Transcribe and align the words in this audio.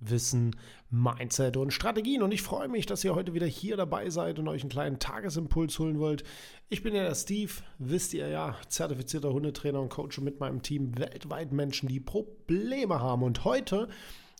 Wissen, 0.00 0.56
Mindset 0.90 1.56
und 1.56 1.72
Strategien. 1.72 2.22
Und 2.22 2.32
ich 2.32 2.42
freue 2.42 2.68
mich, 2.68 2.86
dass 2.86 3.04
ihr 3.04 3.14
heute 3.14 3.34
wieder 3.34 3.46
hier 3.46 3.76
dabei 3.76 4.10
seid 4.10 4.38
und 4.38 4.48
euch 4.48 4.62
einen 4.62 4.70
kleinen 4.70 4.98
Tagesimpuls 4.98 5.78
holen 5.78 5.98
wollt. 5.98 6.24
Ich 6.68 6.82
bin 6.82 6.94
ja 6.94 7.02
der 7.02 7.14
Steve, 7.14 7.52
wisst 7.78 8.14
ihr 8.14 8.28
ja, 8.28 8.56
zertifizierter 8.68 9.32
Hundetrainer 9.32 9.80
und 9.80 9.88
Coach 9.90 10.20
mit 10.20 10.40
meinem 10.40 10.62
Team 10.62 10.96
weltweit 10.98 11.52
Menschen, 11.52 11.88
die 11.88 12.00
Probleme 12.00 13.00
haben. 13.00 13.22
Und 13.22 13.44
heute 13.44 13.88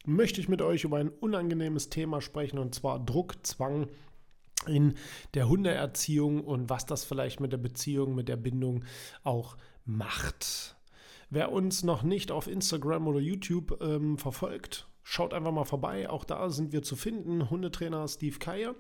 möchte 0.05 0.41
ich 0.41 0.49
mit 0.49 0.63
euch 0.63 0.85
über 0.85 0.99
ein 0.99 1.11
unangenehmes 1.11 1.91
Thema 1.91 2.21
sprechen 2.21 2.59
und 2.59 2.75
zwar 2.75 3.05
Druck, 3.05 3.47
Zwang 3.47 3.89
in 4.67 4.95
der 5.35 5.49
Hundeerziehung 5.49 6.43
und 6.45 6.69
was 6.69 6.87
das 6.87 7.05
vielleicht 7.05 7.41
mit 7.41 7.53
der 7.53 7.59
Beziehung, 7.59 8.15
mit 8.15 8.29
der 8.29 8.37
Bindung 8.37 8.85
auch 9.23 9.57
macht. 9.85 10.77
Wer 11.31 11.53
uns 11.53 11.83
noch 11.83 12.03
nicht 12.03 12.31
auf 12.31 12.47
Instagram 12.47 13.07
oder 13.07 13.21
YouTube 13.21 13.79
ähm, 13.83 14.19
verfolgt, 14.19 14.89
Schaut 15.11 15.33
einfach 15.33 15.53
mal 15.53 15.65
vorbei. 15.65 16.11
Auch 16.11 16.23
da 16.23 16.51
sind 16.51 16.71
wir 16.75 16.83
zu 16.83 16.95
finden. 16.95 17.49
Hundetrainer 17.49 18.07
Steve 18.09 18.39
Keier. 18.39 18.75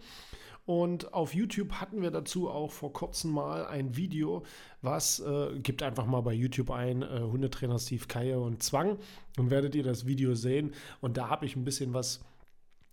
Und 0.66 1.14
auf 1.14 1.32
YouTube 1.32 1.72
hatten 1.72 2.02
wir 2.02 2.10
dazu 2.10 2.50
auch 2.50 2.70
vor 2.70 2.92
kurzem 2.92 3.30
mal 3.30 3.64
ein 3.66 3.96
Video, 3.96 4.42
was 4.82 5.20
äh, 5.20 5.58
gibt 5.58 5.82
einfach 5.82 6.04
mal 6.04 6.20
bei 6.20 6.34
YouTube 6.34 6.70
ein, 6.70 7.00
äh, 7.00 7.20
Hundetrainer 7.20 7.78
Steve 7.78 8.04
Keier 8.06 8.42
und 8.42 8.62
Zwang. 8.62 8.98
Dann 9.36 9.50
werdet 9.50 9.74
ihr 9.74 9.82
das 9.82 10.04
Video 10.04 10.34
sehen. 10.34 10.74
Und 11.00 11.16
da 11.16 11.30
habe 11.30 11.46
ich 11.46 11.56
ein 11.56 11.64
bisschen 11.64 11.94
was 11.94 12.22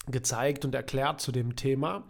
gezeigt 0.07 0.65
und 0.65 0.75
erklärt 0.75 1.21
zu 1.21 1.31
dem 1.31 1.55
Thema. 1.55 2.03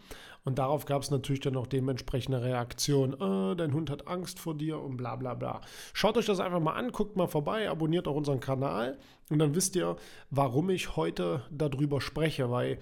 Und 0.46 0.60
darauf 0.60 0.86
gab 0.86 1.02
es 1.02 1.10
natürlich 1.10 1.40
dann 1.40 1.58
auch 1.58 1.66
dementsprechende 1.66 2.44
Reaktion. 2.44 3.14
Äh, 3.14 3.56
dein 3.56 3.74
Hund 3.74 3.90
hat 3.90 4.08
Angst 4.08 4.40
vor 4.40 4.56
dir 4.56 4.80
und 4.80 4.96
bla 4.96 5.16
bla 5.16 5.34
bla. 5.34 5.62
Schaut 5.94 6.18
euch 6.18 6.28
das 6.28 6.40
einfach 6.40 6.60
mal 6.60 6.74
an, 6.74 6.92
guckt 6.92 7.18
mal 7.18 7.28
vorbei, 7.28 7.68
abonniert 7.68 8.08
auch 8.08 8.16
unseren 8.16 8.40
Kanal 8.40 9.00
und 9.32 9.40
dann 9.40 9.56
wisst 9.56 9.76
ihr, 9.76 9.96
warum 10.30 10.70
ich 10.70 10.96
heute 10.96 11.42
darüber 11.50 12.00
spreche, 12.00 12.52
weil 12.52 12.78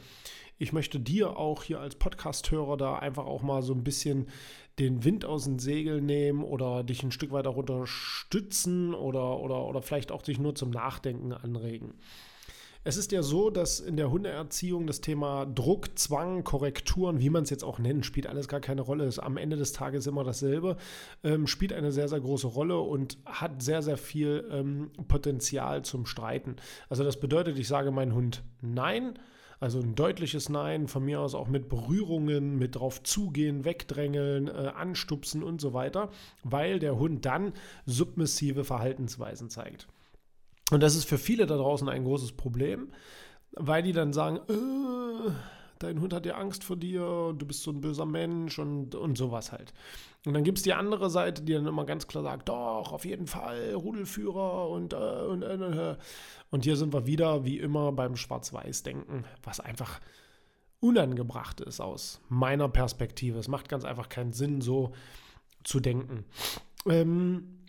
ich 0.58 0.74
möchte 0.74 1.00
dir 1.00 1.38
auch 1.38 1.64
hier 1.64 1.80
als 1.80 1.96
Podcast-Hörer 1.96 2.78
da 2.78 2.96
einfach 2.98 3.26
auch 3.26 3.42
mal 3.42 3.64
so 3.64 3.74
ein 3.74 3.84
bisschen 3.84 4.28
den 4.78 5.04
Wind 5.04 5.24
aus 5.24 5.46
den 5.46 5.60
Segeln 5.60 6.06
nehmen 6.06 6.44
oder 6.44 6.84
dich 6.84 7.02
ein 7.04 7.12
Stück 7.12 7.32
weiter 7.32 7.56
unterstützen 7.56 8.94
oder, 8.94 9.40
oder, 9.40 9.66
oder 9.66 9.82
vielleicht 9.82 10.12
auch 10.12 10.22
dich 10.22 10.40
nur 10.40 10.56
zum 10.56 10.70
Nachdenken 10.70 11.32
anregen. 11.32 11.94
Es 12.86 12.98
ist 12.98 13.14
ja 13.14 13.24
so, 13.24 13.50
dass 13.50 13.80
in 13.80 13.96
der 13.96 14.12
Hundeerziehung 14.12 14.88
das 14.88 15.00
Thema 15.00 15.46
Druck, 15.46 15.98
Zwang, 15.98 16.44
Korrekturen, 16.44 17.22
wie 17.22 17.30
man 17.30 17.44
es 17.44 17.50
jetzt 17.50 17.64
auch 17.64 17.80
nennt, 17.80 18.06
spielt 18.06 18.28
alles 18.28 18.50
gar 18.50 18.60
keine 18.60 18.82
Rolle. 18.82 19.06
Ist 19.06 19.20
am 19.20 19.38
Ende 19.38 19.56
des 19.56 19.72
Tages 19.72 20.06
immer 20.06 20.26
dasselbe, 20.26 20.76
ähm, 21.24 21.48
spielt 21.48 21.72
eine 21.72 21.94
sehr, 21.94 22.10
sehr 22.10 22.20
große 22.20 22.48
Rolle 22.48 22.80
und 22.80 23.18
hat 23.26 23.64
sehr, 23.64 23.82
sehr 23.82 23.96
viel 23.96 24.46
ähm, 24.52 24.92
Potenzial 25.08 25.84
zum 25.86 26.06
Streiten. 26.06 26.58
Also 26.90 27.06
das 27.06 27.22
bedeutet, 27.22 27.58
ich 27.58 27.70
sage 27.70 27.92
meinem 27.92 28.16
Hund 28.16 28.44
Nein. 28.62 29.14
Also 29.62 29.80
ein 29.80 29.96
deutliches 29.96 30.50
Nein, 30.50 30.90
von 30.90 31.06
mir 31.06 31.22
aus 31.22 31.36
auch 31.36 31.48
mit 31.48 31.70
Berührungen, 31.70 32.58
mit 32.60 32.76
drauf 32.76 33.02
zugehen, 33.02 33.64
wegdrängeln, 33.64 34.50
äh, 34.50 34.74
anstupsen 34.76 35.42
und 35.42 35.62
so 35.62 35.74
weiter, 35.74 36.10
weil 36.44 36.80
der 36.80 37.00
Hund 37.00 37.26
dann 37.26 37.54
submissive 37.86 38.66
Verhaltensweisen 38.66 39.50
zeigt. 39.50 39.88
Und 40.72 40.82
das 40.82 40.96
ist 40.96 41.06
für 41.06 41.18
viele 41.18 41.46
da 41.46 41.58
draußen 41.58 41.88
ein 41.90 42.04
großes 42.04 42.34
Problem, 42.34 42.92
weil 43.52 43.84
die 43.84 43.92
dann 43.92 44.14
sagen, 44.14 44.38
äh, 44.50 45.32
dein 45.80 46.00
Hund 46.00 46.14
hat 46.14 46.26
ja 46.26 46.36
Angst 46.36 46.64
vor 46.64 46.78
dir, 46.78 47.34
du 47.38 47.46
bist 47.46 47.64
so 47.64 47.72
ein 47.72 47.82
böser 47.82 48.06
Mensch 48.06 48.58
und, 48.58 48.96
und 48.96 49.18
sowas 49.18 49.52
halt. 49.52 49.74
Und 50.26 50.34
dann 50.34 50.44
gibt 50.44 50.58
es 50.58 50.64
die 50.64 50.74
andere 50.74 51.10
Seite, 51.10 51.42
die 51.42 51.54
dann 51.54 51.68
immer 51.68 51.86
ganz 51.86 52.08
klar 52.08 52.24
sagt, 52.24 52.50
doch, 52.50 52.94
auf 52.94 53.06
jeden 53.06 53.28
Fall, 53.28 53.74
Rudelführer 53.74 54.70
und, 54.70 54.94
äh, 54.94 54.96
und, 54.96 55.44
äh, 55.44 55.92
äh. 55.92 55.98
und 56.50 56.64
hier 56.64 56.78
sind 56.78 56.94
wir 56.94 57.06
wieder, 57.06 57.44
wie 57.44 57.60
immer, 57.60 57.92
beim 57.92 58.16
Schwarz-Weiß-Denken, 58.16 59.26
was 59.44 59.60
einfach 59.60 60.00
unangebracht 60.80 61.62
ist 61.62 61.82
aus 61.82 62.22
meiner 62.30 62.70
Perspektive. 62.70 63.40
Es 63.40 63.48
macht 63.48 63.70
ganz 63.70 63.86
einfach 63.86 64.10
keinen 64.10 64.34
Sinn, 64.34 64.62
so 64.62 64.94
zu 65.64 65.80
denken. 65.80 66.26
Ähm, 66.86 67.63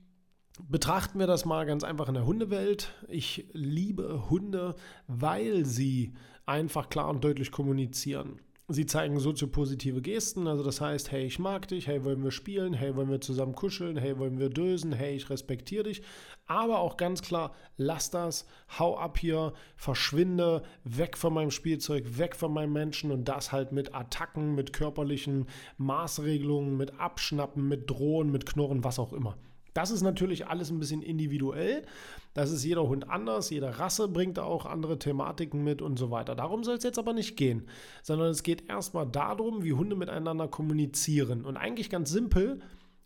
Betrachten 0.63 1.19
wir 1.19 1.27
das 1.27 1.45
mal 1.45 1.67
ganz 1.67 1.83
einfach 1.83 2.07
in 2.09 2.15
der 2.15 2.27
Hundewelt. 2.27 2.93
Ich 3.09 3.49
liebe 3.53 4.31
Hunde, 4.31 4.77
weil 5.09 5.65
sie 5.65 6.15
einfach 6.47 6.89
klar 6.89 7.09
und 7.09 7.25
deutlich 7.25 7.51
kommunizieren. 7.51 8.41
Sie 8.69 8.87
zeigen 8.87 9.19
soziopositive 9.19 10.01
Gesten, 10.01 10.47
also 10.47 10.63
das 10.63 10.81
heißt, 10.81 11.11
hey, 11.11 11.27
ich 11.27 11.39
mag 11.41 11.67
dich, 11.69 11.89
hey, 11.89 12.05
wollen 12.05 12.23
wir 12.23 12.31
spielen, 12.31 12.73
hey, 12.73 12.95
wollen 12.95 13.11
wir 13.11 13.21
zusammen 13.21 13.55
kuscheln, 13.55 13.97
hey, 13.99 14.17
wollen 14.19 14.39
wir 14.39 14.49
dösen, 14.49 14.93
hey, 14.93 15.17
ich 15.17 15.29
respektiere 15.29 15.85
dich. 15.85 16.03
Aber 16.47 16.79
auch 16.79 16.97
ganz 16.97 17.21
klar, 17.21 17.53
lass 17.77 18.11
das, 18.11 18.47
hau 18.79 18.97
ab 18.97 19.19
hier, 19.19 19.53
verschwinde, 19.77 20.63
weg 20.85 21.19
von 21.19 21.35
meinem 21.35 21.51
Spielzeug, 21.51 22.17
weg 22.17 22.37
von 22.37 22.55
meinem 22.55 22.73
Menschen 22.73 23.11
und 23.11 23.25
das 23.25 23.51
halt 23.51 23.73
mit 23.73 23.93
Attacken, 23.93 24.55
mit 24.55 24.73
körperlichen 24.73 25.47
Maßregelungen, 25.79 26.77
mit 26.77 26.99
Abschnappen, 27.01 27.69
mit 27.69 27.91
Drohen, 27.91 28.31
mit 28.31 28.47
Knurren, 28.47 28.85
was 28.85 28.99
auch 29.01 29.13
immer. 29.13 29.37
Das 29.75 29.91
ist 29.91 30.03
natürlich 30.03 30.47
alles 30.47 30.71
ein 30.71 30.79
bisschen 30.79 31.03
individuell. 31.03 31.85
Das 32.33 32.51
ist 32.51 32.65
jeder 32.65 32.89
Hund 32.89 33.11
anders, 33.11 33.51
jede 33.51 33.79
Rasse 33.79 34.09
bringt 34.09 34.39
auch 34.39 34.67
andere 34.67 34.99
Thematiken 34.99 35.63
mit 35.63 35.83
und 35.83 35.99
so 35.99 36.11
weiter. 36.11 36.35
Darum 36.35 36.65
soll 36.65 36.77
es 36.77 36.85
jetzt 36.85 36.99
aber 36.99 37.13
nicht 37.13 37.37
gehen, 37.37 37.69
sondern 38.03 38.29
es 38.29 38.43
geht 38.43 38.69
erstmal 38.69 39.07
darum, 39.07 39.63
wie 39.65 39.73
Hunde 39.73 39.97
miteinander 39.97 40.49
kommunizieren. 40.49 41.45
Und 41.45 41.57
eigentlich 41.57 41.91
ganz 41.91 42.11
simpel, 42.11 42.61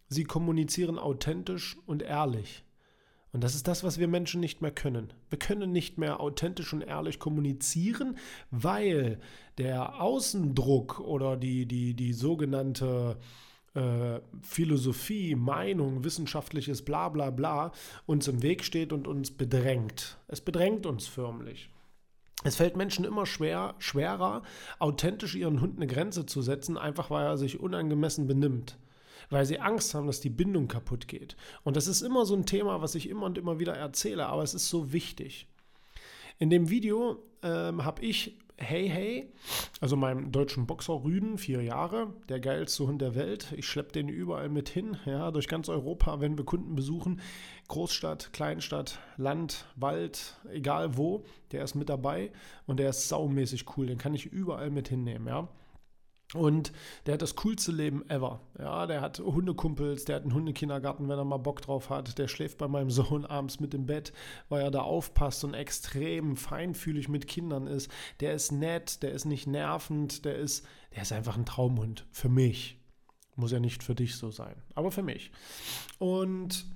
sie 0.09 0.25
kommunizieren 0.25 0.99
authentisch 0.99 1.77
und 1.87 2.03
ehrlich. 2.03 2.65
Und 3.33 3.45
das 3.45 3.55
ist 3.55 3.69
das, 3.69 3.85
was 3.85 3.99
wir 3.99 4.09
Menschen 4.09 4.41
nicht 4.41 4.63
mehr 4.63 4.71
können. 4.71 5.13
Wir 5.29 5.39
können 5.39 5.71
nicht 5.71 5.99
mehr 5.99 6.21
authentisch 6.21 6.73
und 6.73 6.81
ehrlich 6.81 7.19
kommunizieren, 7.19 8.17
weil 8.51 9.21
der 9.59 10.01
Außendruck 10.01 11.01
oder 11.01 11.37
die, 11.37 11.67
die, 11.67 11.95
die 11.95 12.15
sogenannte 12.15 13.19
äh, 13.79 14.21
Philosophie, 14.43 15.37
Meinung, 15.37 16.03
wissenschaftliches 16.03 16.85
bla 16.85 17.09
bla 17.09 17.31
bla 17.31 17.73
uns 18.07 18.27
im 18.27 18.43
Weg 18.43 18.65
steht 18.65 18.93
und 18.93 19.07
uns 19.07 19.31
bedrängt. 19.31 20.19
Es 20.27 20.41
bedrängt 20.41 20.85
uns 20.85 21.07
förmlich. 21.07 21.71
Es 22.45 22.57
fällt 22.57 22.77
Menschen 22.77 23.05
immer 23.05 23.27
schwer, 23.27 23.75
schwerer, 23.79 24.43
authentisch 24.79 25.35
ihren 25.35 25.61
Hund 25.61 25.77
eine 25.77 25.87
Grenze 25.87 26.27
zu 26.27 26.43
setzen, 26.43 26.77
einfach 26.77 27.11
weil 27.11 27.27
er 27.27 27.39
sich 27.39 27.61
unangemessen 27.61 28.27
benimmt. 28.27 28.79
Weil 29.31 29.45
sie 29.45 29.61
Angst 29.61 29.95
haben, 29.95 30.07
dass 30.07 30.21
die 30.21 30.31
Bindung 30.31 30.69
kaputt 30.69 31.07
geht. 31.09 31.37
Und 31.65 31.77
das 31.77 31.87
ist 31.87 32.03
immer 32.03 32.25
so 32.27 32.35
ein 32.35 32.47
Thema, 32.47 32.81
was 32.81 32.95
ich 32.95 33.09
immer 33.09 33.27
und 33.27 33.39
immer 33.39 33.59
wieder 33.59 33.75
erzähle, 33.75 34.27
aber 34.27 34.43
es 34.43 34.55
ist 34.55 34.69
so 34.69 34.93
wichtig. 34.93 35.47
In 36.39 36.51
dem 36.51 36.71
Video 36.71 37.23
ähm, 37.43 37.85
habe 37.85 38.03
ich 38.03 38.39
Hey 38.61 38.89
Hey, 38.89 39.33
also 39.81 39.95
meinem 39.95 40.33
deutschen 40.33 40.67
Boxer 40.67 41.05
Rüden, 41.05 41.39
vier 41.39 41.63
Jahre, 41.63 42.13
der 42.29 42.41
geilste 42.41 42.89
Hund 42.89 43.01
der 43.01 43.15
Welt. 43.15 43.55
Ich 43.57 43.69
schleppe 43.69 43.93
den 43.93 44.09
überall 44.09 44.49
mit 44.49 44.69
hin, 44.69 44.97
ja, 45.07 45.31
durch 45.31 45.47
ganz 45.47 45.69
Europa, 45.69 46.21
wenn 46.21 46.37
wir 46.37 46.45
Kunden 46.45 46.75
besuchen. 46.75 47.21
Großstadt, 47.69 48.33
Kleinstadt, 48.33 48.99
Land, 49.17 49.65
Wald, 49.77 50.41
egal 50.53 50.97
wo, 50.97 51.25
der 51.53 51.63
ist 51.63 51.77
mit 51.77 51.89
dabei 51.89 52.33
und 52.67 52.81
der 52.81 52.91
ist 52.91 53.09
saumäßig 53.09 53.65
cool. 53.77 53.87
Den 53.87 53.97
kann 53.97 54.15
ich 54.15 54.27
überall 54.27 54.71
mit 54.71 54.89
hinnehmen, 54.89 55.29
ja. 55.29 55.47
Und 56.35 56.73
der 57.07 57.15
hat 57.15 57.23
das 57.23 57.37
coolste 57.37 57.73
Leben 57.73 58.09
ever. 58.11 58.41
Ja, 58.59 58.87
der 58.87 59.01
hat 59.01 59.19
Hundekumpels, 59.19 60.05
der 60.05 60.17
hat 60.17 60.25
einen 60.25 60.35
Hundekindergarten, 60.35 61.09
wenn 61.09 61.19
er 61.19 61.25
mal 61.25 61.39
Bock 61.39 61.63
drauf 61.63 61.89
hat. 61.89 62.19
Der 62.19 62.29
schläft 62.29 62.59
bei 62.59 62.69
meinem 62.69 62.91
Sohn 62.93 63.25
abends 63.25 63.61
mit 63.61 63.73
im 63.73 63.87
Bett, 63.87 64.13
weil 64.51 64.63
er 64.63 64.71
da 64.71 64.83
aufpasst 64.83 65.45
und 65.45 65.55
extrem 65.55 66.37
feinfühlig 66.37 67.09
mit 67.09 67.29
Kindern 67.29 67.67
ist. 67.67 67.91
Der 68.21 68.35
ist 68.35 68.53
nett, 68.53 69.03
der 69.03 69.13
ist 69.13 69.25
nicht 69.25 69.47
nervend, 69.47 70.27
der 70.27 70.37
ist, 70.37 70.67
der 70.95 71.03
ist 71.03 71.13
einfach 71.13 71.37
ein 71.39 71.47
Traumhund. 71.47 72.07
Für 72.11 72.29
mich. 72.29 72.79
Muss 73.37 73.53
ja 73.53 73.61
nicht 73.61 73.83
für 73.83 73.95
dich 73.95 74.17
so 74.17 74.31
sein, 74.31 74.57
aber 74.75 74.91
für 74.91 75.03
mich. 75.03 75.31
Und 75.99 76.67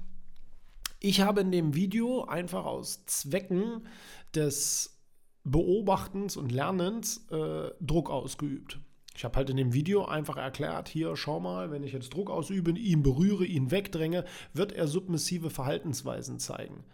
Ich 1.05 1.21
habe 1.21 1.41
in 1.41 1.51
dem 1.51 1.75
Video 1.75 2.25
einfach 2.27 2.65
aus 2.65 3.05
Zwecken 3.07 3.89
des 4.37 5.01
Beobachtens 5.43 6.37
und 6.37 6.53
Lernens 6.53 7.27
äh, 7.33 7.71
Druck 7.81 8.09
ausgeübt. 8.09 8.79
Ich 9.17 9.25
habe 9.25 9.37
halt 9.37 9.51
in 9.51 9.57
dem 9.57 9.73
Video 9.73 10.05
einfach 10.05 10.37
erklärt, 10.37 10.89
hier 10.89 11.17
schau 11.17 11.41
mal, 11.41 11.71
wenn 11.71 11.83
ich 11.83 11.93
jetzt 11.93 12.15
Druck 12.15 12.31
ausübe, 12.31 12.73
ihn 12.73 13.03
berühre, 13.03 13.45
ihn 13.45 13.71
wegdränge, 13.71 14.25
wird 14.53 14.73
er 14.73 14.89
submissive 14.89 15.51
Verhaltensweisen 15.51 16.39
zeigen. 16.39 16.85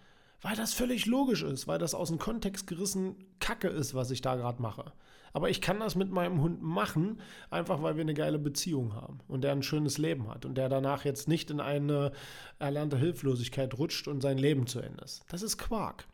Weil 0.41 0.56
das 0.56 0.73
völlig 0.73 1.06
logisch 1.06 1.43
ist, 1.43 1.67
weil 1.67 1.79
das 1.79 1.94
aus 1.94 2.09
dem 2.09 2.19
Kontext 2.19 2.67
gerissen 2.67 3.17
Kacke 3.41 3.69
ist, 3.69 3.94
was 3.94 4.11
ich 4.11 4.20
da 4.20 4.37
gerade 4.37 4.62
mache. 4.62 4.93
Aber 5.32 5.50
ich 5.50 5.61
kann 5.61 5.81
das 5.81 5.94
mit 5.94 6.11
meinem 6.11 6.41
Hund 6.41 6.62
machen, 6.62 7.20
einfach 7.50 7.82
weil 7.82 7.97
wir 7.97 8.03
eine 8.03 8.15
geile 8.15 8.38
Beziehung 8.38 8.94
haben 8.94 9.19
und 9.29 9.43
der 9.43 9.53
ein 9.53 9.62
schönes 9.62 9.99
Leben 9.99 10.29
hat 10.29 10.44
und 10.44 10.56
der 10.56 10.69
danach 10.69 11.05
jetzt 11.05 11.29
nicht 11.29 11.50
in 11.50 11.61
eine 11.61 12.12
erlernte 12.59 12.97
Hilflosigkeit 12.97 13.76
rutscht 13.79 14.09
und 14.09 14.21
sein 14.21 14.38
Leben 14.38 14.67
zu 14.67 14.81
Ende 14.81 15.05
ist. 15.05 15.25
Das 15.29 15.43
ist 15.43 15.59
Quark. 15.59 16.06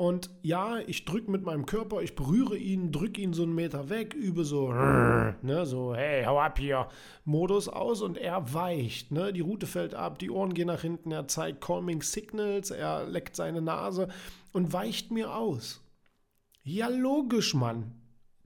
Und 0.00 0.30
ja, 0.40 0.78
ich 0.86 1.04
drücke 1.04 1.30
mit 1.30 1.42
meinem 1.44 1.66
Körper, 1.66 2.00
ich 2.00 2.14
berühre 2.14 2.56
ihn, 2.56 2.90
drücke 2.90 3.20
ihn 3.20 3.34
so 3.34 3.42
einen 3.42 3.54
Meter 3.54 3.90
weg, 3.90 4.14
übe 4.14 4.46
so, 4.46 4.72
ne, 4.72 5.66
so, 5.66 5.94
hey, 5.94 6.24
hau 6.24 6.40
ab 6.40 6.58
hier, 6.58 6.88
Modus 7.26 7.68
aus 7.68 8.00
und 8.00 8.16
er 8.16 8.54
weicht. 8.54 9.10
Ne? 9.10 9.30
Die 9.34 9.42
Rute 9.42 9.66
fällt 9.66 9.94
ab, 9.94 10.18
die 10.18 10.30
Ohren 10.30 10.54
gehen 10.54 10.68
nach 10.68 10.80
hinten, 10.80 11.12
er 11.12 11.28
zeigt 11.28 11.60
Calming 11.60 12.00
Signals, 12.00 12.70
er 12.70 13.04
leckt 13.08 13.36
seine 13.36 13.60
Nase 13.60 14.08
und 14.54 14.72
weicht 14.72 15.10
mir 15.10 15.36
aus. 15.36 15.82
Ja, 16.62 16.88
logisch, 16.88 17.52
Mann. 17.52 17.92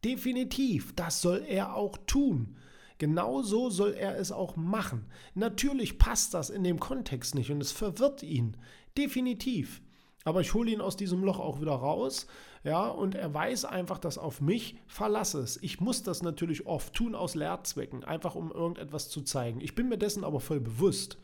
Definitiv. 0.05 0.93
Das 0.97 1.23
soll 1.23 1.45
er 1.47 1.77
auch 1.77 1.97
tun. 2.09 2.57
Genauso 2.99 3.71
soll 3.71 3.93
er 3.93 4.19
es 4.19 4.33
auch 4.33 4.57
machen. 4.57 5.07
Natürlich 5.37 6.01
passt 6.01 6.35
das 6.35 6.51
in 6.51 6.65
dem 6.65 6.81
Kontext 6.81 7.37
nicht 7.37 7.53
und 7.53 7.61
es 7.61 7.71
verwirrt 7.71 8.25
ihn. 8.25 8.57
Definitiv. 8.99 9.83
Aber 10.25 10.41
ich 10.41 10.55
hole 10.55 10.71
ihn 10.71 10.81
aus 10.81 10.97
diesem 10.97 11.23
Loch 11.23 11.39
auch 11.39 11.61
wieder 11.61 11.73
raus. 11.75 12.27
Ja, 12.65 12.89
und 12.89 13.15
er 13.15 13.33
weiß 13.33 13.67
einfach, 13.67 13.99
dass 13.99 14.17
auf 14.17 14.41
mich 14.41 14.77
Verlass 14.87 15.35
ist. 15.35 15.63
Ich 15.63 15.81
muss 15.81 16.03
das 16.03 16.23
natürlich 16.23 16.67
oft 16.67 16.95
tun 16.95 17.15
aus 17.15 17.35
Lehrzwecken, 17.35 18.05
einfach 18.05 18.35
um 18.35 18.51
irgendetwas 18.51 19.11
zu 19.11 19.21
zeigen. 19.21 19.61
Ich 19.61 19.75
bin 19.75 19.89
mir 19.89 19.99
dessen 19.99 20.25
aber 20.25 20.41
voll 20.41 20.61
bewusst. 20.61 21.19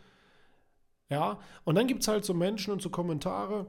Ja, 1.09 1.41
und 1.65 1.75
dann 1.75 1.87
gibt 1.87 2.03
es 2.03 2.09
halt 2.09 2.25
so 2.25 2.35
Menschen 2.35 2.73
und 2.73 2.83
so 2.83 2.91
Kommentare, 2.91 3.67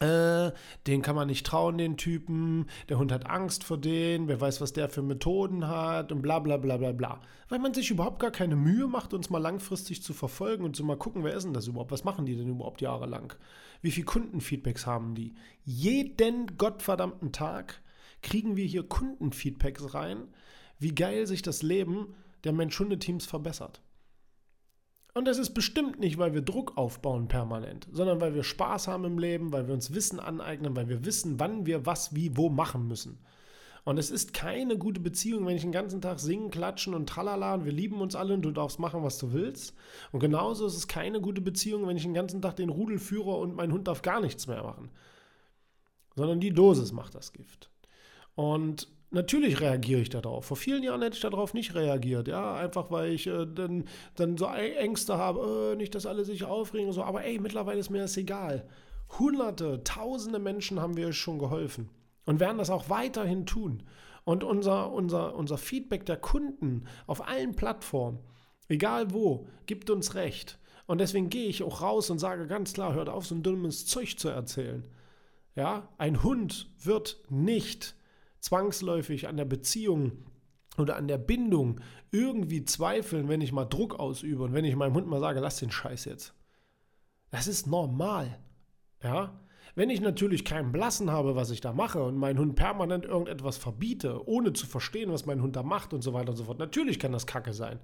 äh, 0.00 0.52
den 0.86 1.02
kann 1.02 1.16
man 1.16 1.26
nicht 1.26 1.44
trauen, 1.44 1.76
den 1.76 1.96
Typen. 1.96 2.66
Der 2.88 2.98
Hund 2.98 3.10
hat 3.10 3.26
Angst 3.26 3.64
vor 3.64 3.78
den. 3.78 4.28
Wer 4.28 4.40
weiß, 4.40 4.60
was 4.60 4.72
der 4.72 4.88
für 4.88 5.02
Methoden 5.02 5.66
hat 5.66 6.12
und 6.12 6.22
bla 6.22 6.38
bla 6.38 6.56
bla 6.56 6.76
bla 6.76 6.92
bla. 6.92 7.20
Weil 7.48 7.58
man 7.58 7.74
sich 7.74 7.90
überhaupt 7.90 8.20
gar 8.20 8.30
keine 8.30 8.54
Mühe 8.54 8.86
macht, 8.86 9.12
uns 9.12 9.30
mal 9.30 9.38
langfristig 9.38 10.02
zu 10.02 10.14
verfolgen 10.14 10.64
und 10.64 10.76
zu 10.76 10.84
mal 10.84 10.96
gucken, 10.96 11.24
wer 11.24 11.34
ist 11.34 11.44
denn 11.44 11.54
das 11.54 11.66
überhaupt? 11.66 11.90
Was 11.90 12.04
machen 12.04 12.26
die 12.26 12.36
denn 12.36 12.48
überhaupt 12.48 12.80
jahrelang? 12.80 13.32
Wie 13.82 13.90
viele 13.90 14.06
Kundenfeedbacks 14.06 14.86
haben 14.86 15.14
die? 15.14 15.34
Jeden 15.64 16.56
gottverdammten 16.56 17.32
Tag 17.32 17.82
kriegen 18.22 18.56
wir 18.56 18.66
hier 18.66 18.84
Kundenfeedbacks 18.84 19.94
rein, 19.94 20.28
wie 20.78 20.94
geil 20.94 21.26
sich 21.26 21.42
das 21.42 21.62
Leben 21.62 22.14
der 22.44 22.52
Mensch-Hunde-Teams 22.52 23.26
verbessert. 23.26 23.80
Und 25.18 25.24
das 25.24 25.38
ist 25.38 25.50
bestimmt 25.50 25.98
nicht, 25.98 26.16
weil 26.18 26.32
wir 26.32 26.42
Druck 26.42 26.76
aufbauen 26.76 27.26
permanent, 27.26 27.88
sondern 27.90 28.20
weil 28.20 28.36
wir 28.36 28.44
Spaß 28.44 28.86
haben 28.86 29.04
im 29.04 29.18
Leben, 29.18 29.50
weil 29.50 29.66
wir 29.66 29.74
uns 29.74 29.92
Wissen 29.92 30.20
aneignen, 30.20 30.76
weil 30.76 30.88
wir 30.88 31.04
wissen, 31.04 31.40
wann 31.40 31.66
wir 31.66 31.86
was, 31.86 32.14
wie, 32.14 32.36
wo 32.36 32.50
machen 32.50 32.86
müssen. 32.86 33.18
Und 33.82 33.98
es 33.98 34.12
ist 34.12 34.32
keine 34.32 34.78
gute 34.78 35.00
Beziehung, 35.00 35.44
wenn 35.44 35.56
ich 35.56 35.62
den 35.62 35.72
ganzen 35.72 36.00
Tag 36.00 36.20
singen, 36.20 36.52
klatschen 36.52 36.94
und 36.94 37.08
tralala 37.08 37.54
und 37.54 37.64
wir 37.64 37.72
lieben 37.72 38.00
uns 38.00 38.14
alle 38.14 38.32
und 38.32 38.42
du 38.42 38.52
darfst 38.52 38.78
machen, 38.78 39.02
was 39.02 39.18
du 39.18 39.32
willst. 39.32 39.74
Und 40.12 40.20
genauso 40.20 40.66
ist 40.66 40.76
es 40.76 40.86
keine 40.86 41.20
gute 41.20 41.40
Beziehung, 41.40 41.88
wenn 41.88 41.96
ich 41.96 42.04
den 42.04 42.14
ganzen 42.14 42.40
Tag 42.40 42.54
den 42.54 42.68
Rudel 42.68 43.00
führe 43.00 43.34
und 43.38 43.56
mein 43.56 43.72
Hund 43.72 43.88
darf 43.88 44.02
gar 44.02 44.20
nichts 44.20 44.46
mehr 44.46 44.62
machen. 44.62 44.88
Sondern 46.14 46.38
die 46.38 46.52
Dosis 46.52 46.92
macht 46.92 47.16
das 47.16 47.32
Gift. 47.32 47.72
Und 48.36 48.86
Natürlich 49.10 49.60
reagiere 49.60 50.02
ich 50.02 50.10
darauf. 50.10 50.44
Vor 50.44 50.56
vielen 50.56 50.82
Jahren 50.82 51.00
hätte 51.00 51.16
ich 51.16 51.22
darauf 51.22 51.54
nicht 51.54 51.74
reagiert, 51.74 52.28
ja, 52.28 52.54
einfach 52.54 52.90
weil 52.90 53.12
ich 53.12 53.26
äh, 53.26 53.46
dann, 53.46 53.84
dann 54.16 54.36
so 54.36 54.46
Ängste 54.46 55.16
habe, 55.16 55.72
äh, 55.72 55.76
nicht, 55.76 55.94
dass 55.94 56.04
alle 56.04 56.24
sich 56.24 56.44
aufregen 56.44 56.88
und 56.88 56.92
so. 56.92 57.02
Aber 57.02 57.24
ey, 57.24 57.38
mittlerweile 57.38 57.78
ist 57.80 57.88
mir 57.88 58.02
das 58.02 58.18
egal. 58.18 58.68
Hunderte, 59.18 59.82
tausende 59.82 60.38
Menschen 60.38 60.80
haben 60.80 60.98
wir 60.98 61.12
schon 61.14 61.38
geholfen 61.38 61.88
und 62.26 62.40
werden 62.40 62.58
das 62.58 62.68
auch 62.68 62.90
weiterhin 62.90 63.46
tun. 63.46 63.82
Und 64.24 64.44
unser, 64.44 64.92
unser, 64.92 65.34
unser 65.34 65.56
Feedback 65.56 66.04
der 66.04 66.18
Kunden 66.18 66.84
auf 67.06 67.26
allen 67.26 67.56
Plattformen, 67.56 68.18
egal 68.68 69.14
wo, 69.14 69.46
gibt 69.64 69.88
uns 69.88 70.14
recht. 70.16 70.58
Und 70.86 71.00
deswegen 71.00 71.30
gehe 71.30 71.48
ich 71.48 71.62
auch 71.62 71.80
raus 71.80 72.10
und 72.10 72.18
sage 72.18 72.46
ganz 72.46 72.74
klar, 72.74 72.92
hört 72.92 73.08
auf, 73.08 73.26
so 73.26 73.34
ein 73.34 73.42
dummes 73.42 73.86
Zeug 73.86 74.18
zu 74.18 74.28
erzählen. 74.28 74.86
Ja, 75.54 75.88
ein 75.96 76.22
Hund 76.22 76.70
wird 76.82 77.22
nicht 77.30 77.94
zwangsläufig 78.40 79.28
an 79.28 79.36
der 79.36 79.44
Beziehung 79.44 80.24
oder 80.76 80.96
an 80.96 81.08
der 81.08 81.18
Bindung 81.18 81.80
irgendwie 82.10 82.64
zweifeln, 82.64 83.28
wenn 83.28 83.40
ich 83.40 83.52
mal 83.52 83.64
Druck 83.64 83.98
ausübe 83.98 84.44
und 84.44 84.52
wenn 84.52 84.64
ich 84.64 84.76
meinem 84.76 84.94
Hund 84.94 85.06
mal 85.06 85.20
sage, 85.20 85.40
lass 85.40 85.58
den 85.58 85.70
Scheiß 85.70 86.04
jetzt. 86.04 86.34
Das 87.30 87.46
ist 87.46 87.66
normal. 87.66 88.38
Ja? 89.02 89.40
Wenn 89.74 89.90
ich 89.90 90.00
natürlich 90.00 90.44
keinen 90.44 90.72
Blassen 90.72 91.10
habe, 91.10 91.36
was 91.36 91.50
ich 91.50 91.60
da 91.60 91.72
mache 91.72 92.02
und 92.02 92.16
meinen 92.16 92.38
Hund 92.38 92.56
permanent 92.56 93.04
irgendetwas 93.04 93.58
verbiete, 93.58 94.26
ohne 94.26 94.52
zu 94.52 94.66
verstehen, 94.66 95.12
was 95.12 95.26
mein 95.26 95.42
Hund 95.42 95.56
da 95.56 95.62
macht 95.62 95.92
und 95.92 96.02
so 96.02 96.12
weiter 96.12 96.30
und 96.30 96.36
so 96.36 96.44
fort, 96.44 96.58
natürlich 96.58 96.98
kann 96.98 97.12
das 97.12 97.26
Kacke 97.26 97.52
sein. 97.52 97.78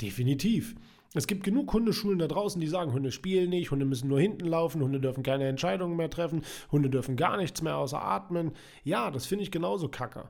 Definitiv. 0.00 0.74
Es 1.16 1.28
gibt 1.28 1.44
genug 1.44 1.72
Hundeschulen 1.72 2.18
da 2.18 2.26
draußen, 2.26 2.60
die 2.60 2.66
sagen, 2.66 2.92
Hunde 2.92 3.12
spielen 3.12 3.50
nicht, 3.50 3.70
Hunde 3.70 3.84
müssen 3.84 4.08
nur 4.08 4.18
hinten 4.18 4.46
laufen, 4.46 4.82
Hunde 4.82 4.98
dürfen 4.98 5.22
keine 5.22 5.46
Entscheidungen 5.46 5.96
mehr 5.96 6.10
treffen, 6.10 6.42
Hunde 6.72 6.90
dürfen 6.90 7.16
gar 7.16 7.36
nichts 7.36 7.62
mehr 7.62 7.76
außer 7.76 8.02
atmen. 8.02 8.52
Ja, 8.82 9.12
das 9.12 9.24
finde 9.26 9.44
ich 9.44 9.52
genauso 9.52 9.88
kacke. 9.88 10.28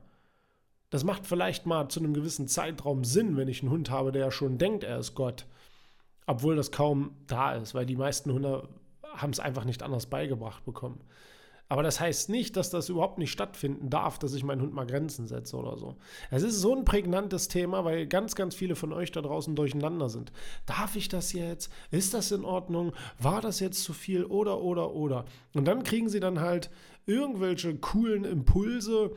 Das 0.91 1.03
macht 1.03 1.25
vielleicht 1.25 1.65
mal 1.65 1.89
zu 1.89 1.99
einem 1.99 2.13
gewissen 2.13 2.47
Zeitraum 2.47 3.03
Sinn, 3.03 3.35
wenn 3.35 3.47
ich 3.47 3.63
einen 3.63 3.71
Hund 3.71 3.89
habe, 3.89 4.11
der 4.11 4.25
ja 4.25 4.31
schon 4.31 4.59
denkt, 4.59 4.83
er 4.83 4.99
ist 4.99 5.15
Gott. 5.15 5.47
Obwohl 6.27 6.55
das 6.55 6.71
kaum 6.71 7.15
da 7.25 7.55
ist, 7.55 7.73
weil 7.73 7.87
die 7.87 7.95
meisten 7.95 8.31
Hunde 8.31 8.69
haben 9.03 9.31
es 9.31 9.39
einfach 9.39 9.65
nicht 9.65 9.81
anders 9.81 10.05
beigebracht 10.05 10.63
bekommen. 10.65 11.01
Aber 11.67 11.81
das 11.81 11.99
heißt 11.99 12.29
nicht, 12.29 12.55
dass 12.57 12.69
das 12.69 12.89
überhaupt 12.89 13.17
nicht 13.17 13.31
stattfinden 13.31 13.89
darf, 13.89 14.19
dass 14.19 14.33
ich 14.35 14.43
meinen 14.43 14.61
Hund 14.61 14.73
mal 14.73 14.85
Grenzen 14.85 15.25
setze 15.27 15.57
oder 15.57 15.77
so. 15.77 15.95
Es 16.29 16.43
ist 16.43 16.59
so 16.59 16.75
ein 16.75 16.85
prägnantes 16.85 17.47
Thema, 17.47 17.83
weil 17.83 18.05
ganz, 18.05 18.35
ganz 18.35 18.53
viele 18.53 18.75
von 18.75 18.93
euch 18.93 19.11
da 19.11 19.21
draußen 19.21 19.55
durcheinander 19.55 20.09
sind. 20.09 20.31
Darf 20.67 20.95
ich 20.95 21.09
das 21.09 21.33
jetzt? 21.33 21.71
Ist 21.89 22.13
das 22.13 22.31
in 22.31 22.45
Ordnung? 22.45 22.93
War 23.17 23.41
das 23.41 23.59
jetzt 23.59 23.83
zu 23.83 23.93
viel? 23.93 24.25
Oder, 24.25 24.61
oder, 24.61 24.93
oder. 24.93 25.25
Und 25.55 25.65
dann 25.65 25.83
kriegen 25.83 26.07
sie 26.07 26.19
dann 26.19 26.39
halt 26.39 26.69
irgendwelche 27.07 27.75
coolen 27.75 28.25
Impulse 28.25 29.15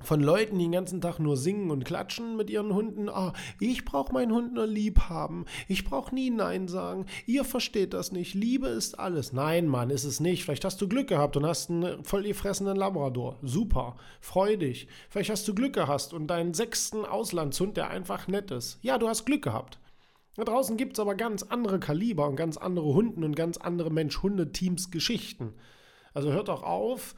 von 0.00 0.20
Leuten, 0.20 0.58
die 0.58 0.64
den 0.64 0.72
ganzen 0.72 1.00
Tag 1.00 1.18
nur 1.18 1.36
singen 1.36 1.70
und 1.70 1.84
klatschen 1.84 2.36
mit 2.36 2.50
ihren 2.50 2.72
Hunden. 2.72 3.08
Ah, 3.08 3.32
ich 3.60 3.84
brauche 3.84 4.12
meinen 4.12 4.32
Hund 4.32 4.54
nur 4.54 4.66
lieb 4.66 5.00
haben. 5.08 5.44
Ich 5.66 5.84
brauche 5.84 6.14
nie 6.14 6.30
Nein 6.30 6.68
sagen. 6.68 7.06
Ihr 7.26 7.44
versteht 7.44 7.92
das 7.92 8.12
nicht. 8.12 8.34
Liebe 8.34 8.68
ist 8.68 8.98
alles. 8.98 9.32
Nein, 9.32 9.66
Mann, 9.66 9.90
ist 9.90 10.04
es 10.04 10.20
nicht. 10.20 10.44
Vielleicht 10.44 10.64
hast 10.64 10.80
du 10.80 10.88
Glück 10.88 11.08
gehabt 11.08 11.36
und 11.36 11.46
hast 11.46 11.70
einen 11.70 12.04
voll 12.04 12.22
gefressenen 12.22 12.76
Labrador. 12.76 13.36
Super. 13.42 13.96
Freu 14.20 14.56
dich. 14.56 14.88
Vielleicht 15.08 15.30
hast 15.30 15.46
du 15.48 15.54
Glück 15.54 15.74
gehabt 15.74 16.12
und 16.12 16.28
deinen 16.28 16.54
sechsten 16.54 17.04
Auslandshund, 17.04 17.76
der 17.76 17.90
einfach 17.90 18.28
nett 18.28 18.50
ist. 18.50 18.78
Ja, 18.82 18.98
du 18.98 19.08
hast 19.08 19.24
Glück 19.24 19.42
gehabt. 19.42 19.78
Da 20.36 20.44
draußen 20.44 20.76
gibt 20.76 20.92
es 20.92 21.00
aber 21.00 21.16
ganz 21.16 21.42
andere 21.42 21.80
Kaliber 21.80 22.28
und 22.28 22.36
ganz 22.36 22.56
andere 22.56 22.94
Hunden 22.94 23.24
und 23.24 23.34
ganz 23.34 23.56
andere 23.56 23.90
Mensch-Hunde-Teams 23.90 24.92
Geschichten. 24.92 25.54
Also 26.14 26.30
hört 26.30 26.46
doch 26.46 26.62
auf, 26.62 27.16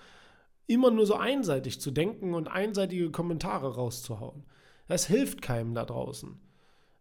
immer 0.71 0.91
nur 0.91 1.05
so 1.05 1.17
einseitig 1.17 1.81
zu 1.81 1.91
denken 1.91 2.35
und 2.35 2.49
einseitige 2.49 3.11
Kommentare 3.11 3.75
rauszuhauen. 3.75 4.45
Das 4.87 5.07
hilft 5.07 5.43
keinem 5.43 5.75
da 5.75 5.85
draußen. 5.85 6.41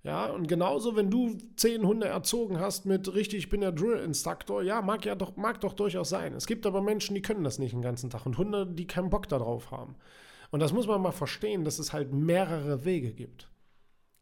Ja, 0.02 0.28
und 0.28 0.48
genauso, 0.48 0.96
wenn 0.96 1.12
du 1.12 1.38
zehn 1.56 1.86
Hunde 1.86 2.08
erzogen 2.08 2.60
hast 2.60 2.86
mit 2.86 3.14
richtig, 3.14 3.40
ich 3.40 3.50
bin 3.50 3.62
der 3.62 3.74
Drill-Instructor, 3.74 4.64
ja, 4.64 4.82
mag 4.82 5.06
ja 5.06 5.14
doch, 5.14 5.36
mag 5.36 5.60
doch 5.60 5.74
durchaus 5.74 6.10
sein. 6.10 6.34
Es 6.34 6.48
gibt 6.48 6.66
aber 6.66 6.82
Menschen, 6.82 7.16
die 7.16 7.22
können 7.22 7.44
das 7.44 7.60
nicht 7.60 7.74
den 7.74 7.82
ganzen 7.82 8.10
Tag 8.10 8.26
und 8.26 8.38
Hunde, 8.38 8.66
die 8.66 8.88
keinen 8.88 9.10
Bock 9.10 9.28
darauf 9.28 9.72
haben. 9.72 9.96
Und 10.52 10.62
das 10.62 10.74
muss 10.74 10.88
man 10.88 11.02
mal 11.02 11.12
verstehen, 11.12 11.64
dass 11.64 11.80
es 11.80 11.94
halt 11.94 12.14
mehrere 12.14 12.86
Wege 12.86 13.14
gibt. 13.14 13.50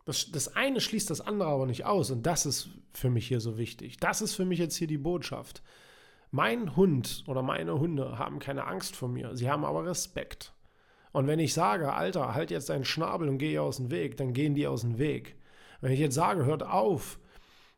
Das, 0.06 0.32
das 0.32 0.56
eine 0.56 0.82
schließt 0.82 1.10
das 1.10 1.22
andere 1.22 1.50
aber 1.50 1.68
nicht 1.68 1.86
aus 1.86 2.12
und 2.12 2.26
das 2.26 2.46
ist 2.46 2.70
für 2.94 3.10
mich 3.10 3.28
hier 3.28 3.40
so 3.40 3.58
wichtig. 3.58 3.98
Das 3.98 4.22
ist 4.22 4.36
für 4.36 4.46
mich 4.46 4.60
jetzt 4.60 4.76
hier 4.76 4.88
die 4.88 4.98
Botschaft. 4.98 5.62
Mein 6.38 6.76
Hund 6.76 7.24
oder 7.26 7.42
meine 7.42 7.80
Hunde 7.80 8.20
haben 8.20 8.38
keine 8.38 8.68
Angst 8.68 8.96
vor 8.96 9.10
mir, 9.10 9.36
sie 9.36 9.50
haben 9.50 9.66
aber 9.66 9.88
Respekt. 9.88 10.54
Und 11.12 11.26
wenn 11.26 11.40
ich 11.40 11.52
sage, 11.52 11.94
Alter, 11.94 12.36
halt 12.36 12.52
jetzt 12.52 12.70
deinen 12.70 12.86
Schnabel 12.86 13.28
und 13.28 13.40
geh 13.40 13.58
aus 13.58 13.78
dem 13.78 13.90
Weg, 13.90 14.18
dann 14.18 14.34
gehen 14.34 14.54
die 14.54 14.68
aus 14.68 14.82
dem 14.82 15.00
Weg. 15.00 15.36
Wenn 15.82 15.92
ich 15.92 16.00
jetzt 16.00 16.14
sage, 16.14 16.46
hört 16.46 16.62
auf, 16.62 17.18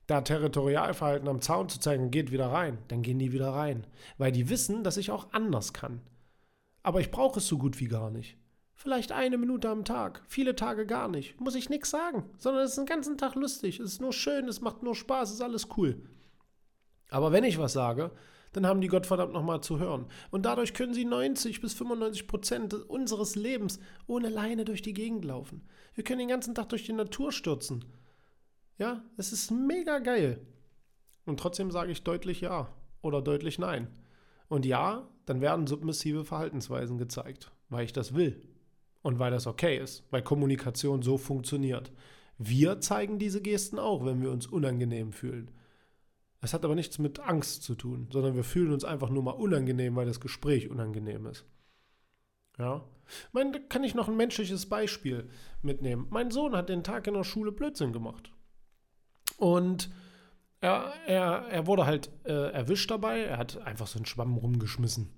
da 0.08 0.20
Territorialverhalten 0.20 1.30
am 1.30 1.40
Zaun 1.40 1.70
zu 1.70 1.80
zeigen 1.80 2.04
und 2.04 2.12
geht 2.12 2.34
wieder 2.34 2.48
rein, 2.48 2.80
dann 2.90 3.02
gehen 3.02 3.18
die 3.18 3.32
wieder 3.32 3.54
rein. 3.54 3.88
Weil 4.18 4.34
die 4.34 4.50
wissen, 4.50 4.84
dass 4.84 4.98
ich 4.98 5.10
auch 5.10 5.32
anders 5.32 5.72
kann. 5.72 6.02
Aber 6.84 7.00
ich 7.00 7.12
brauche 7.12 7.40
es 7.40 7.48
so 7.48 7.58
gut 7.58 7.80
wie 7.80 7.88
gar 7.88 8.12
nicht. 8.12 8.36
Vielleicht 8.74 9.14
eine 9.14 9.38
Minute 9.38 9.70
am 9.70 9.86
Tag, 9.86 10.22
viele 10.28 10.54
Tage 10.54 10.86
gar 10.86 11.08
nicht. 11.08 11.40
Muss 11.40 11.56
ich 11.56 11.70
nichts 11.70 11.92
sagen, 11.92 12.30
sondern 12.38 12.66
es 12.66 12.72
ist 12.72 12.78
den 12.78 12.86
ganzen 12.88 13.18
Tag 13.18 13.36
lustig, 13.36 13.80
es 13.80 13.94
ist 13.94 14.02
nur 14.02 14.12
schön, 14.12 14.50
es 14.50 14.60
macht 14.60 14.84
nur 14.84 14.96
Spaß, 14.96 15.30
es 15.30 15.36
ist 15.36 15.42
alles 15.42 15.70
cool. 15.78 16.02
Aber 17.10 17.32
wenn 17.32 17.46
ich 17.46 17.58
was 17.58 17.72
sage, 17.72 18.12
dann 18.54 18.66
haben 18.66 18.82
die 18.82 18.88
Gottverdammt 18.88 19.34
nochmal 19.34 19.62
zu 19.62 19.80
hören. 19.80 20.06
Und 20.32 20.46
dadurch 20.46 20.74
können 20.74 20.94
sie 20.94 21.06
90 21.06 21.62
bis 21.62 21.74
95 21.74 22.28
Prozent 22.28 22.74
unseres 22.74 23.36
Lebens 23.36 23.80
ohne 24.08 24.30
Leine 24.30 24.66
durch 24.66 24.82
die 24.82 24.94
Gegend 24.94 25.26
laufen. 25.26 25.62
Wir 25.94 26.04
können 26.04 26.20
den 26.20 26.28
ganzen 26.30 26.56
Tag 26.56 26.70
durch 26.70 26.86
die 26.86 26.94
Natur 26.94 27.32
stürzen. 27.32 27.86
Ja, 28.78 29.04
es 29.18 29.32
ist 29.34 29.52
mega 29.52 30.00
geil. 30.00 30.40
Und 31.26 31.40
trotzdem 31.40 31.70
sage 31.72 31.92
ich 31.92 32.04
deutlich 32.04 32.42
ja 32.42 32.74
oder 33.02 33.22
deutlich 33.22 33.60
nein. 33.60 33.88
Und 34.48 34.66
ja, 34.66 35.08
dann 35.26 35.42
werden 35.42 35.68
submissive 35.68 36.26
Verhaltensweisen 36.26 36.98
gezeigt, 36.98 37.52
weil 37.70 37.86
ich 37.86 37.94
das 37.94 38.16
will 38.16 38.42
und 39.04 39.20
weil 39.20 39.32
das 39.32 39.46
okay 39.48 39.78
ist, 39.78 40.04
weil 40.10 40.24
Kommunikation 40.24 41.04
so 41.04 41.18
funktioniert. 41.18 41.92
Wir 42.38 42.80
zeigen 42.80 43.20
diese 43.20 43.42
Gesten 43.42 43.78
auch, 43.78 44.06
wenn 44.06 44.22
wir 44.22 44.32
uns 44.32 44.48
unangenehm 44.48 45.12
fühlen. 45.12 45.52
Es 46.42 46.54
hat 46.54 46.64
aber 46.64 46.76
nichts 46.76 47.00
mit 47.00 47.20
Angst 47.20 47.64
zu 47.64 47.76
tun, 47.76 48.08
sondern 48.12 48.36
wir 48.36 48.44
fühlen 48.44 48.72
uns 48.72 48.86
einfach 48.86 49.10
nur 49.10 49.24
mal 49.24 49.32
unangenehm, 49.32 49.96
weil 49.96 50.06
das 50.06 50.22
Gespräch 50.22 50.70
unangenehm 50.70 51.26
ist. 51.26 51.46
Ja. 52.58 52.84
Mein, 53.32 53.52
da 53.52 53.60
kann 53.60 53.84
ich 53.84 53.96
noch 53.96 54.08
ein 54.08 54.18
menschliches 54.18 54.68
Beispiel 54.68 55.30
mitnehmen. 55.62 56.08
Mein 56.10 56.32
Sohn 56.32 56.56
hat 56.56 56.70
den 56.70 56.84
Tag 56.84 57.08
in 57.08 57.14
der 57.14 57.24
Schule 57.24 57.52
Blödsinn 57.52 57.92
gemacht. 57.92 58.32
Und 59.38 59.90
er, 60.62 60.94
er, 61.08 61.48
er 61.50 61.68
wurde 61.68 61.86
halt 61.86 62.10
äh, 62.26 62.52
erwischt 62.52 62.92
dabei. 62.92 63.22
Er 63.22 63.38
hat 63.38 63.58
einfach 63.62 63.88
so 63.88 63.98
einen 63.98 64.06
Schwamm 64.06 64.38
rumgeschmissen. 64.38 65.10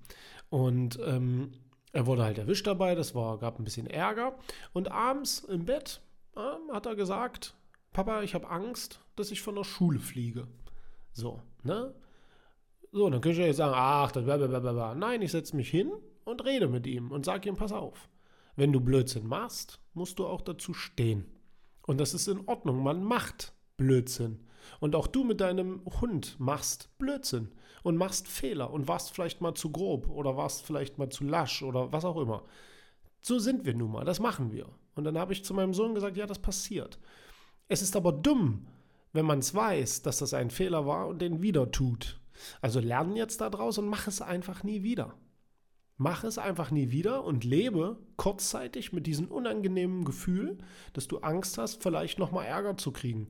Und 0.48 0.98
ähm, 1.04 1.52
er 1.92 2.06
wurde 2.06 2.22
halt 2.22 2.38
erwischt 2.38 2.66
dabei. 2.66 2.94
Das 2.94 3.14
war, 3.14 3.38
gab 3.38 3.58
ein 3.58 3.64
bisschen 3.64 3.86
Ärger. 3.86 4.38
Und 4.72 4.90
abends 4.90 5.40
im 5.40 5.64
Bett 5.64 6.00
äh, 6.36 6.72
hat 6.72 6.86
er 6.86 6.94
gesagt: 6.94 7.54
Papa, 7.92 8.22
ich 8.22 8.34
habe 8.34 8.48
Angst, 8.48 9.00
dass 9.16 9.30
ich 9.30 9.42
von 9.42 9.56
der 9.56 9.64
Schule 9.64 9.98
fliege. 9.98 10.46
So, 11.12 11.42
ne? 11.62 11.94
So, 12.90 13.08
dann 13.08 13.20
könnte 13.20 13.40
ich 13.40 13.46
ja 13.46 13.52
sagen, 13.52 13.74
ach, 13.74 14.12
das 14.12 14.24
blablabla. 14.24 14.94
Nein, 14.94 15.22
ich 15.22 15.32
setze 15.32 15.56
mich 15.56 15.70
hin 15.70 15.90
und 16.24 16.44
rede 16.44 16.68
mit 16.68 16.86
ihm 16.86 17.10
und 17.10 17.24
sage 17.24 17.48
ihm, 17.48 17.56
pass 17.56 17.72
auf. 17.72 18.08
Wenn 18.54 18.72
du 18.72 18.80
Blödsinn 18.80 19.26
machst, 19.26 19.80
musst 19.94 20.18
du 20.18 20.26
auch 20.26 20.42
dazu 20.42 20.74
stehen. 20.74 21.24
Und 21.86 21.98
das 21.98 22.12
ist 22.12 22.28
in 22.28 22.46
Ordnung. 22.46 22.82
Man 22.82 23.02
macht 23.02 23.54
Blödsinn. 23.78 24.46
Und 24.78 24.94
auch 24.94 25.06
du 25.06 25.24
mit 25.24 25.40
deinem 25.40 25.82
Hund 26.00 26.36
machst 26.38 26.90
Blödsinn 26.98 27.48
und 27.82 27.96
machst 27.96 28.28
Fehler 28.28 28.70
und 28.70 28.88
warst 28.88 29.12
vielleicht 29.12 29.40
mal 29.40 29.54
zu 29.54 29.72
grob 29.72 30.08
oder 30.08 30.36
warst 30.36 30.62
vielleicht 30.62 30.98
mal 30.98 31.08
zu 31.08 31.24
lasch 31.24 31.62
oder 31.62 31.92
was 31.92 32.04
auch 32.04 32.16
immer. 32.16 32.44
So 33.22 33.38
sind 33.38 33.64
wir 33.64 33.74
nun 33.74 33.92
mal, 33.92 34.04
das 34.04 34.20
machen 34.20 34.52
wir. 34.52 34.68
Und 34.94 35.04
dann 35.04 35.18
habe 35.18 35.32
ich 35.32 35.44
zu 35.44 35.54
meinem 35.54 35.74
Sohn 35.74 35.94
gesagt, 35.94 36.16
ja, 36.16 36.26
das 36.26 36.38
passiert. 36.38 36.98
Es 37.68 37.82
ist 37.82 37.96
aber 37.96 38.12
dumm, 38.12 38.66
wenn 39.12 39.26
man 39.26 39.40
es 39.40 39.54
weiß, 39.54 40.02
dass 40.02 40.18
das 40.18 40.34
ein 40.34 40.50
Fehler 40.50 40.86
war 40.86 41.08
und 41.08 41.20
den 41.20 41.42
wieder 41.42 41.70
tut. 41.70 42.20
Also 42.60 42.80
lern 42.80 43.16
jetzt 43.16 43.40
daraus 43.40 43.78
und 43.78 43.86
mach 43.86 44.06
es 44.06 44.20
einfach 44.20 44.62
nie 44.64 44.82
wieder. 44.82 45.14
Mach 45.98 46.24
es 46.24 46.38
einfach 46.38 46.70
nie 46.70 46.90
wieder 46.90 47.24
und 47.24 47.44
lebe 47.44 47.98
kurzzeitig 48.16 48.92
mit 48.92 49.06
diesem 49.06 49.28
unangenehmen 49.28 50.04
Gefühl, 50.04 50.58
dass 50.94 51.06
du 51.06 51.18
Angst 51.18 51.58
hast, 51.58 51.82
vielleicht 51.82 52.18
nochmal 52.18 52.46
Ärger 52.46 52.76
zu 52.76 52.90
kriegen. 52.90 53.28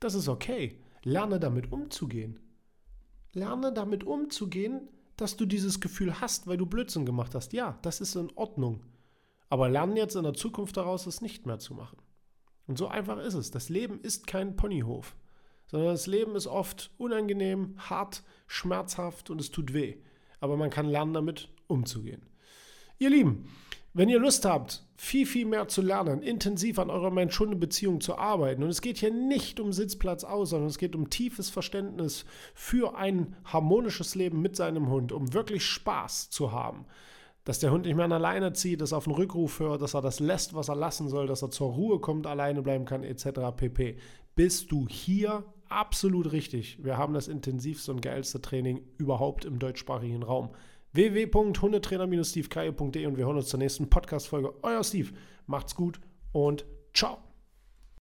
Das 0.00 0.14
ist 0.14 0.28
okay. 0.28 0.80
Lerne 1.02 1.38
damit 1.38 1.70
umzugehen. 1.70 2.40
Lerne 3.32 3.72
damit 3.72 4.04
umzugehen, 4.04 4.88
dass 5.16 5.36
du 5.36 5.46
dieses 5.46 5.80
Gefühl 5.80 6.20
hast, 6.20 6.46
weil 6.46 6.56
du 6.56 6.66
Blödsinn 6.66 7.06
gemacht 7.06 7.34
hast. 7.34 7.52
Ja, 7.52 7.78
das 7.82 8.00
ist 8.00 8.16
in 8.16 8.32
Ordnung. 8.34 8.82
Aber 9.48 9.68
lerne 9.68 9.96
jetzt 9.96 10.16
in 10.16 10.24
der 10.24 10.34
Zukunft 10.34 10.76
daraus, 10.76 11.06
es 11.06 11.20
nicht 11.20 11.46
mehr 11.46 11.58
zu 11.58 11.74
machen. 11.74 11.98
Und 12.66 12.78
so 12.78 12.88
einfach 12.88 13.18
ist 13.18 13.34
es. 13.34 13.50
Das 13.50 13.68
Leben 13.68 14.00
ist 14.00 14.26
kein 14.26 14.56
Ponyhof, 14.56 15.14
sondern 15.66 15.90
das 15.90 16.06
Leben 16.06 16.34
ist 16.36 16.46
oft 16.46 16.90
unangenehm, 16.98 17.74
hart, 17.78 18.22
schmerzhaft 18.46 19.30
und 19.30 19.40
es 19.40 19.50
tut 19.50 19.72
weh. 19.72 19.96
Aber 20.40 20.56
man 20.56 20.70
kann 20.70 20.86
lernen, 20.86 21.14
damit 21.14 21.48
umzugehen. 21.66 22.22
Ihr 22.98 23.10
Lieben, 23.10 23.48
wenn 23.92 24.08
ihr 24.10 24.18
Lust 24.18 24.44
habt, 24.44 24.84
viel, 24.96 25.24
viel 25.24 25.46
mehr 25.46 25.68
zu 25.68 25.80
lernen, 25.80 26.20
intensiv 26.20 26.78
an 26.78 26.90
eurer 26.90 27.10
Mensch-Hunde-Beziehung 27.10 28.02
zu 28.02 28.18
arbeiten, 28.18 28.62
und 28.62 28.68
es 28.68 28.82
geht 28.82 28.98
hier 28.98 29.10
nicht 29.10 29.58
um 29.58 29.72
Sitzplatz 29.72 30.22
aus, 30.22 30.50
sondern 30.50 30.68
es 30.68 30.76
geht 30.76 30.94
um 30.94 31.08
tiefes 31.08 31.48
Verständnis 31.48 32.26
für 32.54 32.96
ein 32.96 33.36
harmonisches 33.44 34.14
Leben 34.14 34.42
mit 34.42 34.54
seinem 34.54 34.90
Hund, 34.90 35.12
um 35.12 35.32
wirklich 35.32 35.64
Spaß 35.64 36.28
zu 36.28 36.52
haben, 36.52 36.84
dass 37.46 37.60
der 37.60 37.70
Hund 37.70 37.86
nicht 37.86 37.94
mehr 37.94 38.04
an 38.04 38.12
alleine 38.12 38.52
zieht, 38.52 38.82
dass 38.82 38.92
er 38.92 38.98
auf 38.98 39.04
den 39.04 39.14
Rückruf 39.14 39.60
hört, 39.60 39.80
dass 39.80 39.94
er 39.94 40.02
das 40.02 40.20
lässt, 40.20 40.52
was 40.54 40.68
er 40.68 40.74
lassen 40.74 41.08
soll, 41.08 41.28
dass 41.28 41.40
er 41.42 41.50
zur 41.50 41.72
Ruhe 41.72 42.00
kommt, 42.00 42.26
alleine 42.26 42.60
bleiben 42.60 42.84
kann, 42.84 43.04
etc. 43.04 43.56
pp. 43.56 43.96
Bist 44.34 44.72
du 44.72 44.88
hier 44.88 45.44
absolut 45.68 46.32
richtig. 46.32 46.84
Wir 46.84 46.98
haben 46.98 47.14
das 47.14 47.28
intensivste 47.28 47.92
und 47.92 48.02
geilste 48.02 48.42
Training 48.42 48.80
überhaupt 48.98 49.44
im 49.44 49.60
deutschsprachigen 49.60 50.24
Raum. 50.24 50.50
www.hundetrainer-stevekaye.de 50.92 53.06
und 53.06 53.16
wir 53.16 53.26
hören 53.26 53.36
uns 53.36 53.48
zur 53.48 53.58
nächsten 53.58 53.88
Podcast-Folge. 53.88 54.52
Euer 54.62 54.82
Steve. 54.82 55.12
Macht's 55.46 55.76
gut 55.76 56.00
und 56.32 56.64
ciao. 56.94 57.25